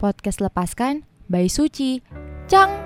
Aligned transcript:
Podcast 0.00 0.40
Lepaskan 0.40 1.04
by 1.28 1.44
Suci. 1.52 2.00
Cang! 2.48 2.79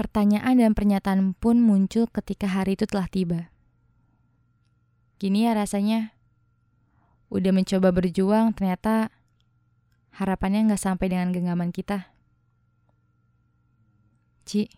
Pertanyaan 0.00 0.56
dan 0.56 0.72
pernyataan 0.72 1.36
pun 1.36 1.60
muncul 1.60 2.08
ketika 2.08 2.48
hari 2.48 2.72
itu 2.72 2.88
telah 2.88 3.04
tiba. 3.04 3.52
Gini 5.20 5.44
ya 5.44 5.52
rasanya. 5.52 6.16
Udah 7.28 7.52
mencoba 7.52 7.92
berjuang, 7.92 8.56
ternyata 8.56 9.12
harapannya 10.16 10.72
nggak 10.72 10.80
sampai 10.80 11.12
dengan 11.12 11.36
genggaman 11.36 11.68
kita. 11.68 12.16
Ci. 14.48 14.72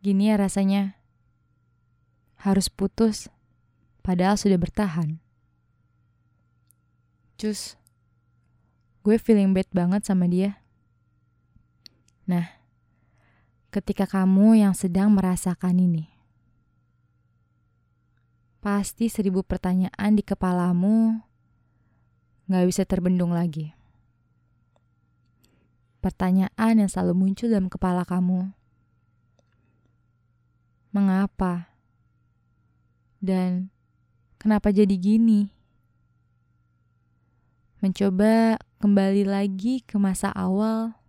Gini 0.00 0.32
ya 0.32 0.40
rasanya. 0.40 0.96
Harus 2.40 2.72
putus, 2.72 3.28
padahal 4.00 4.40
sudah 4.40 4.56
bertahan. 4.56 5.20
Cus, 7.36 7.76
gue 9.04 9.20
feeling 9.20 9.52
bad 9.52 9.68
banget 9.76 10.08
sama 10.08 10.24
dia. 10.24 10.56
Nah, 12.24 12.61
ketika 13.72 14.04
kamu 14.04 14.60
yang 14.60 14.76
sedang 14.76 15.16
merasakan 15.16 15.80
ini, 15.80 16.12
pasti 18.60 19.08
seribu 19.08 19.40
pertanyaan 19.40 20.12
di 20.12 20.20
kepalamu 20.20 21.24
gak 22.52 22.68
bisa 22.68 22.84
terbendung 22.84 23.32
lagi. 23.32 23.72
Pertanyaan 26.04 26.84
yang 26.84 26.90
selalu 26.90 27.16
muncul 27.16 27.48
dalam 27.48 27.72
kepala 27.72 28.04
kamu. 28.04 28.52
Mengapa? 30.92 31.72
Dan 33.22 33.72
kenapa 34.36 34.68
jadi 34.68 34.92
gini? 34.98 35.48
Mencoba 37.80 38.60
kembali 38.82 39.24
lagi 39.24 39.80
ke 39.80 39.96
masa 39.96 40.28
awal 40.34 41.01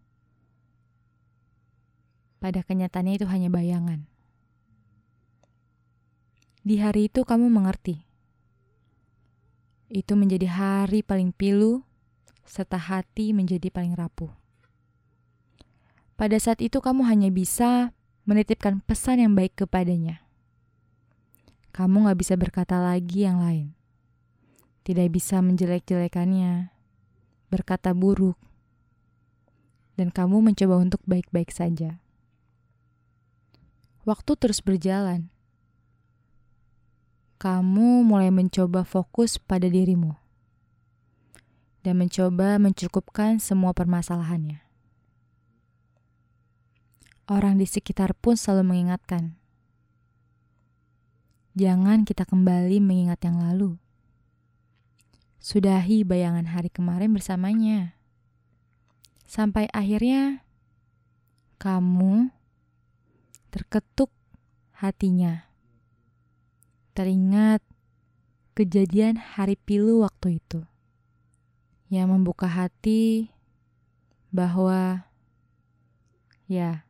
pada 2.44 2.60
kenyataannya 2.60 3.24
itu 3.24 3.24
hanya 3.32 3.48
bayangan. 3.48 4.04
Di 6.60 6.76
hari 6.84 7.08
itu 7.08 7.24
kamu 7.24 7.48
mengerti. 7.48 8.04
Itu 9.88 10.20
menjadi 10.20 10.52
hari 10.52 11.08
paling 11.08 11.32
pilu, 11.32 11.88
serta 12.44 12.76
hati 12.76 13.32
menjadi 13.32 13.72
paling 13.72 13.96
rapuh. 13.96 14.28
Pada 16.20 16.36
saat 16.36 16.60
itu 16.60 16.84
kamu 16.84 17.08
hanya 17.08 17.32
bisa 17.32 17.96
menitipkan 18.28 18.84
pesan 18.84 19.24
yang 19.24 19.40
baik 19.40 19.56
kepadanya. 19.64 20.20
Kamu 21.72 22.12
gak 22.12 22.20
bisa 22.20 22.36
berkata 22.36 22.76
lagi 22.84 23.24
yang 23.24 23.40
lain. 23.40 23.72
Tidak 24.84 25.08
bisa 25.08 25.40
menjelek-jelekannya, 25.40 26.76
berkata 27.48 27.96
buruk, 27.96 28.36
dan 29.96 30.12
kamu 30.12 30.44
mencoba 30.44 30.76
untuk 30.84 31.00
baik-baik 31.08 31.48
saja. 31.48 32.03
Waktu 34.04 34.36
terus 34.36 34.60
berjalan. 34.60 35.32
Kamu 37.40 38.04
mulai 38.04 38.32
mencoba 38.36 38.84
fokus 38.84 39.40
pada 39.40 39.68
dirimu 39.68 40.16
dan 41.84 42.00
mencoba 42.00 42.56
mencukupkan 42.60 43.40
semua 43.40 43.76
permasalahannya. 43.76 44.64
Orang 47.32 47.60
di 47.60 47.68
sekitar 47.68 48.12
pun 48.16 48.36
selalu 48.36 48.76
mengingatkan, 48.76 49.40
jangan 51.56 52.04
kita 52.04 52.28
kembali 52.28 52.84
mengingat 52.84 53.24
yang 53.24 53.40
lalu. 53.40 53.80
Sudahi 55.44 56.08
bayangan 56.08 56.52
hari 56.52 56.72
kemarin 56.72 57.12
bersamanya. 57.12 57.96
Sampai 59.28 59.68
akhirnya 59.72 60.44
kamu 61.60 62.32
terketuk 63.54 64.10
hatinya. 64.74 65.46
Teringat 66.98 67.62
kejadian 68.58 69.22
hari 69.22 69.54
pilu 69.54 70.02
waktu 70.02 70.42
itu. 70.42 70.66
Yang 71.94 72.08
membuka 72.10 72.50
hati 72.50 73.30
bahwa 74.34 75.06
ya, 76.50 76.90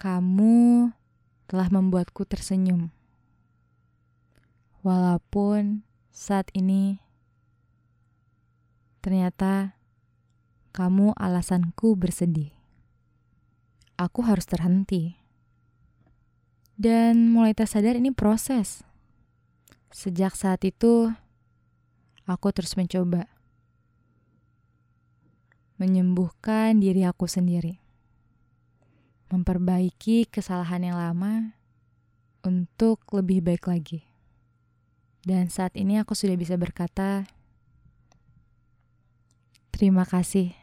kamu 0.00 0.96
telah 1.44 1.68
membuatku 1.68 2.24
tersenyum. 2.24 2.88
Walaupun 4.80 5.84
saat 6.08 6.48
ini 6.56 6.96
ternyata 9.04 9.76
kamu 10.72 11.12
alasanku 11.12 11.92
bersedih. 11.92 12.56
Aku 14.00 14.24
harus 14.24 14.48
terhenti. 14.48 15.25
Dan 16.76 17.32
mulai 17.32 17.56
tersadar 17.56 17.96
ini 17.96 18.12
proses. 18.12 18.84
Sejak 19.88 20.36
saat 20.36 20.60
itu, 20.60 21.08
aku 22.28 22.52
terus 22.52 22.76
mencoba 22.76 23.24
menyembuhkan 25.76 26.80
diri 26.80 27.04
aku 27.04 27.28
sendiri, 27.28 27.80
memperbaiki 29.28 30.24
kesalahan 30.28 30.88
yang 30.88 30.96
lama 30.96 31.52
untuk 32.40 33.04
lebih 33.12 33.44
baik 33.44 33.68
lagi. 33.68 34.00
Dan 35.20 35.52
saat 35.52 35.76
ini 35.76 36.00
aku 36.00 36.16
sudah 36.16 36.38
bisa 36.38 36.56
berkata, 36.56 37.28
"Terima 39.68 40.08
kasih, 40.08 40.56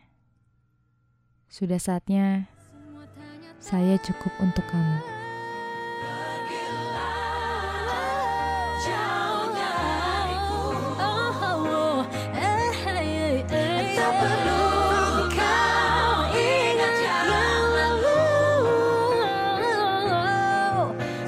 sudah 1.46 1.78
saatnya 1.78 2.50
saya 3.62 4.02
cukup 4.02 4.34
untuk 4.42 4.66
kamu." 4.66 5.13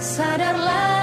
Sadarlah 0.06 0.95